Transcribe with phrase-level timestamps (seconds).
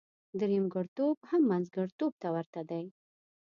[0.39, 2.83] درېمګړتوب هم منځګړتوب ته ورته دی.